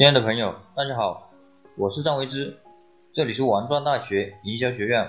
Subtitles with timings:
[0.00, 1.30] 亲爱的朋友，大家好，
[1.76, 2.56] 我是张维之，
[3.12, 5.06] 这里是王庄大学营销学院。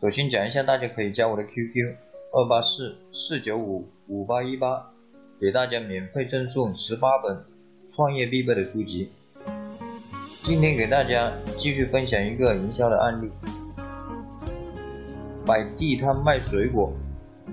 [0.00, 1.96] 首先讲一下，大家可以加我的 QQ
[2.32, 4.86] 二八四四九五五八一八，
[5.40, 7.44] 给大家免费赠送十八本
[7.92, 9.10] 创业必备的书籍。
[10.44, 13.32] 今天给大家继续分享一个营销的案例：
[15.44, 16.92] 摆地摊卖水果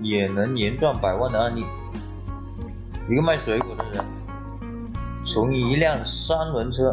[0.00, 1.64] 也能年赚百万的案例。
[3.10, 4.19] 一个卖水果的人。
[5.32, 6.92] 从一辆三轮车，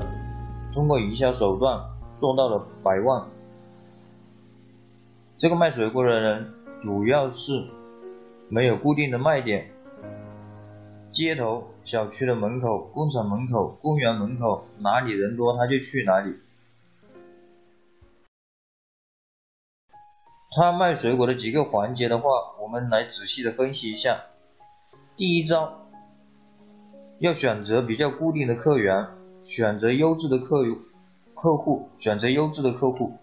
[0.71, 1.83] 通过营销手段
[2.19, 3.25] 做到了百万。
[5.39, 7.65] 这个卖水果的人主要是
[8.47, 9.71] 没有固定的卖点，
[11.11, 16.35] 街头、小区的门口、工厂门口、公园门口，哪里人多他就去哪里。
[20.55, 22.29] 他卖水果的几个环节的话，
[22.61, 24.25] 我们来仔细的分析一下。
[25.15, 25.86] 第一招。
[27.19, 29.07] 要选择比较固定的客源，
[29.43, 30.63] 选择优质的客
[31.33, 33.13] 客户，选择优质的客户，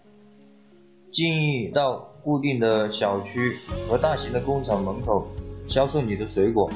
[1.13, 5.25] 建议到固定的小区和大型的工厂门口
[5.65, 6.69] 销售你的水果，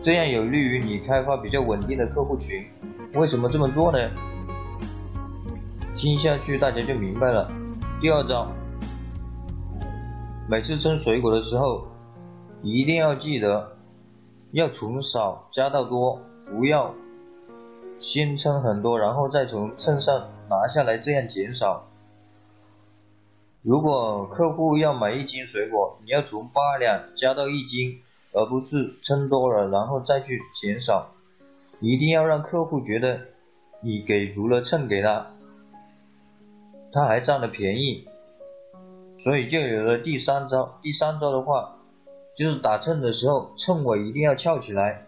[0.00, 2.64] 这样有利于你开发比较稳定的客户群。
[3.14, 3.98] 为什么这么做呢？
[5.96, 7.50] 听下去大家就明白了。
[8.00, 8.48] 第二招，
[10.48, 11.84] 每次称水果的时候，
[12.62, 13.75] 一定要记得。
[14.56, 16.94] 要从少加到多，不要
[18.00, 21.84] 先称很多，然后再从秤上拿下来，这样减少。
[23.60, 28.00] 如果客户要买一斤水果，你要从八两加到一斤，
[28.32, 31.10] 而不是称多了然后再去减少。
[31.80, 33.20] 一定要让客户觉得
[33.82, 35.32] 你给足了秤给他，
[36.92, 38.08] 他还占了便宜，
[39.22, 40.78] 所以就有了第三招。
[40.80, 41.74] 第三招的话。
[42.36, 45.02] 就是打秤的时候，秤尾一定要翘起来，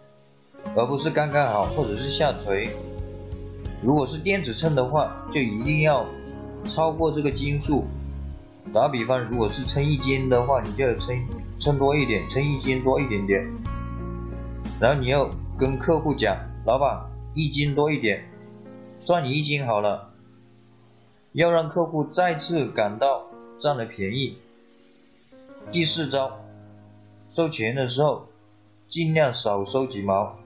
[0.74, 2.70] 而不是刚刚好或者是下垂。
[3.82, 6.06] 如果是电子秤的话，就一定要
[6.64, 7.84] 超过这个斤数。
[8.72, 11.16] 打比方，如果是称一斤的话，你就要称
[11.60, 13.46] 称多一点，称一斤多一点点。
[14.80, 16.34] 然后你要跟客户讲，
[16.64, 18.24] 老板一斤多一点，
[19.00, 20.10] 算你一斤好了。
[21.32, 23.26] 要让客户再次感到
[23.60, 24.38] 占了便宜。
[25.70, 26.40] 第四招。
[27.30, 28.26] 收钱的时候，
[28.88, 30.36] 尽量少收几毛，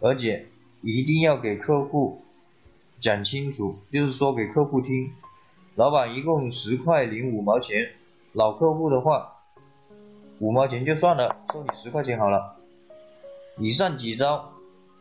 [0.00, 0.46] 而且
[0.82, 2.22] 一定要给客户
[3.00, 5.10] 讲清楚，就是说给客户听，
[5.74, 7.90] 老板一共十块零五毛钱，
[8.32, 9.32] 老客户的话
[10.38, 12.56] 五毛钱就算了，收你十块钱好了。
[13.58, 14.52] 以上几招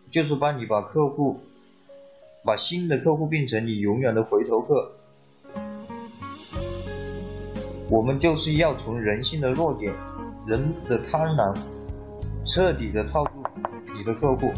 [0.10, 1.40] 就是帮你把客户，
[2.44, 4.94] 把新的客户变成你永远的回头客。
[7.90, 9.94] 我们就是要从人性的弱点。
[10.48, 11.58] 人的贪婪，
[12.46, 13.44] 彻底的套住
[13.94, 14.54] 你的客户。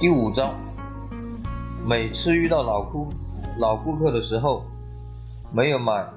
[0.00, 0.54] 第五招，
[1.86, 3.12] 每次遇到老顾
[3.58, 4.64] 老顾客的时候，
[5.52, 6.08] 没有买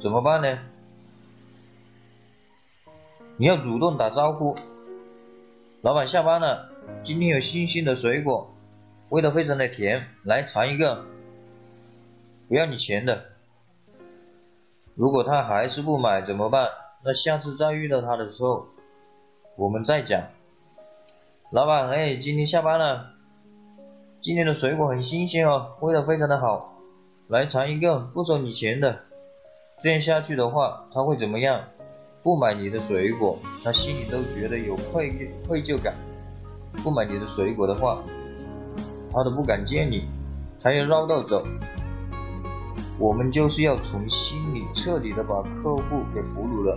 [0.00, 0.56] 怎么办呢？
[3.38, 4.54] 你要主动打招呼，
[5.82, 6.70] 老板下班了，
[7.04, 8.54] 今天有新鲜的水果，
[9.08, 11.04] 味道非常的甜，来尝一个，
[12.48, 13.24] 不要你钱的。
[14.98, 16.70] 如果他还是不买怎么办？
[17.04, 18.66] 那下次再遇到他的时候，
[19.56, 20.24] 我们再讲。
[21.52, 23.10] 老板，哎，今天下班了，
[24.20, 26.74] 今天的水果很新鲜哦，味道非常的好，
[27.28, 28.98] 来尝一个，不收你钱的。
[29.80, 31.62] 这样下去的话，他会怎么样？
[32.24, 35.94] 不买你的水果，他心里都觉得有愧愧疚感。
[36.82, 38.02] 不买你的水果的话，
[39.12, 40.08] 他都不敢见你，
[40.60, 41.46] 他要绕道走。
[43.00, 46.76] 我们就是要从心里彻底的把客户给俘虏了。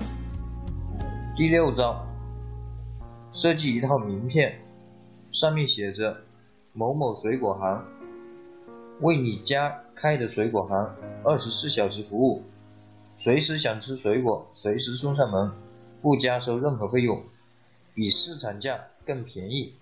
[1.35, 2.05] 第六招，
[3.33, 4.61] 设计一套名片，
[5.31, 6.21] 上面写着
[6.73, 7.83] “某某水果行”，
[9.01, 12.43] 为你家开的水果行，二十四小时服务，
[13.17, 15.51] 随时想吃水果随时送上门，
[16.03, 17.23] 不加收任何费用，
[17.95, 19.73] 比市场价更便宜。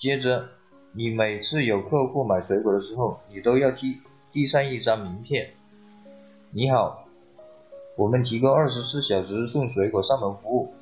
[0.00, 0.48] 接着，
[0.90, 4.00] 你每次有客户买水果的时候，你都要替。
[4.34, 5.50] 递上一张名片。
[6.50, 7.04] 你好，
[7.96, 10.74] 我们提供二十四小时送水果上门服务。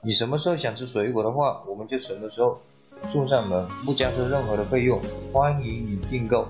[0.00, 2.58] 你什么时候想吃水果的话，我们就什么时候
[3.08, 4.98] 送上门，不加收任何的费用，
[5.30, 6.48] 欢迎你订购。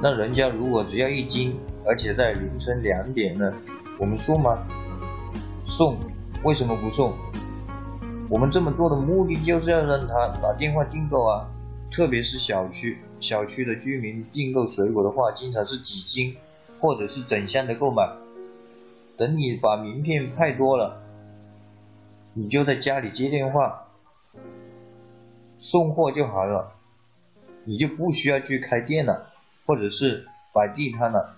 [0.00, 3.52] 那人家如果只要一斤，而且在凌晨两点呢，
[3.98, 4.66] 我们送吗？
[5.66, 5.98] 送，
[6.42, 7.12] 为什么不送？
[8.30, 11.50] 我们这么做的目的就是要让他打电话订购啊。
[11.92, 16.36] 特别是小区小区的居民订购水果的话，经常是几斤
[16.78, 18.06] 或者是整箱的购买。
[19.16, 21.00] 等你把名片派多了，
[22.34, 23.88] 你就在家里接电话，
[25.58, 26.74] 送货就好了，
[27.64, 29.30] 你就不需要去开店了，
[29.64, 31.36] 或者是摆地摊了。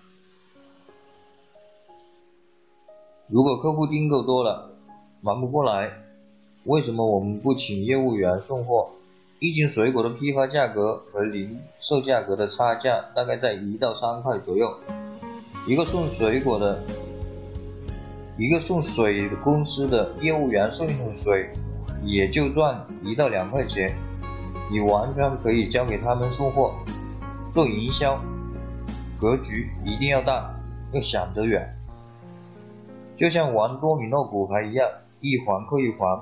[3.28, 4.70] 如果客户订购多了，
[5.20, 5.92] 忙不过来，
[6.64, 8.90] 为什么我们不请业务员送货？
[9.38, 14.74] 一斤水果的批发价格和零售价格的差价大概在一到三块左右，
[15.66, 16.82] 一个送水果的，
[18.38, 21.50] 一个送水公司的业务员送一桶水，
[22.02, 23.94] 也就赚一到两块钱，
[24.70, 26.74] 你完全可以交给他们送货，
[27.52, 28.18] 做营销，
[29.20, 30.50] 格局一定要大，
[30.92, 31.76] 要想得远。
[33.18, 34.88] 就像玩多米诺骨牌一样，
[35.20, 36.18] 一环扣一环，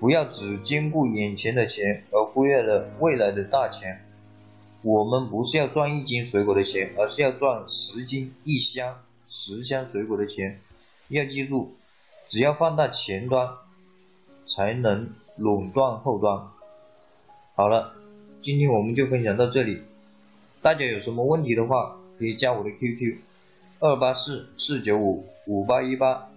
[0.00, 4.04] 不要只兼顾眼前的钱，而忽略了未来的大钱。
[4.82, 10.60] 我们不是要赚一斤水果的钱，而是要赚十斤、一箱、十箱水果的钱。
[11.08, 11.72] 要记住，
[12.28, 13.48] 只要放大前端，
[14.46, 16.48] 才能垄断后端。
[17.56, 17.94] 好了，
[18.40, 19.82] 今天我们就分享到这里。
[20.62, 23.16] 大家有什么问题的话，可以加我的 QQ。
[23.80, 26.28] 二八四四九五五八一八，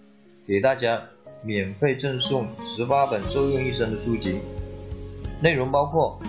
[0.47, 1.09] 给大家
[1.43, 4.39] 免费赠送十八本受用一生的书籍，
[5.41, 6.19] 内容包括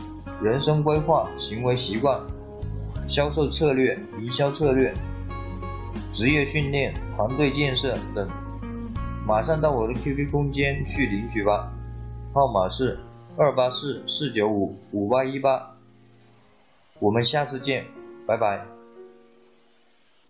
[0.42, 2.20] 人生规划、行为习惯、
[3.08, 4.92] 销售策略、营销策略、
[6.12, 8.28] 职业训练、团队建设等。
[9.26, 11.70] 马上到我的 QQ 空间去领取吧，
[12.32, 12.98] 号码是
[13.36, 15.76] 二八四四九五五八一八，
[16.98, 17.84] 我们下次见，
[18.26, 18.81] 拜拜。